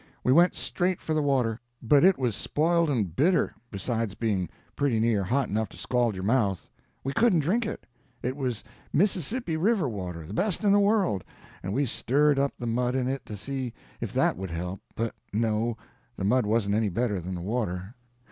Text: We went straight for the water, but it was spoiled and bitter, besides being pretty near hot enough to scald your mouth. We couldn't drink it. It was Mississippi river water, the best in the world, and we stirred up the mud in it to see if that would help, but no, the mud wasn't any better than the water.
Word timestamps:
We 0.23 0.31
went 0.33 0.55
straight 0.55 0.99
for 0.99 1.13
the 1.13 1.21
water, 1.21 1.61
but 1.79 2.03
it 2.03 2.17
was 2.17 2.35
spoiled 2.35 2.89
and 2.89 3.15
bitter, 3.15 3.53
besides 3.69 4.15
being 4.15 4.49
pretty 4.75 4.99
near 4.99 5.23
hot 5.23 5.47
enough 5.47 5.69
to 5.69 5.77
scald 5.77 6.15
your 6.15 6.23
mouth. 6.23 6.71
We 7.03 7.13
couldn't 7.13 7.41
drink 7.41 7.67
it. 7.67 7.85
It 8.23 8.35
was 8.35 8.63
Mississippi 8.91 9.57
river 9.57 9.87
water, 9.87 10.25
the 10.25 10.33
best 10.33 10.63
in 10.63 10.71
the 10.71 10.79
world, 10.79 11.23
and 11.61 11.71
we 11.71 11.85
stirred 11.85 12.39
up 12.39 12.53
the 12.57 12.65
mud 12.65 12.95
in 12.95 13.07
it 13.07 13.27
to 13.27 13.37
see 13.37 13.73
if 13.99 14.11
that 14.13 14.37
would 14.37 14.49
help, 14.49 14.79
but 14.95 15.13
no, 15.33 15.77
the 16.17 16.23
mud 16.25 16.47
wasn't 16.47 16.73
any 16.73 16.89
better 16.89 17.19
than 17.19 17.35
the 17.35 17.41
water. 17.41 17.93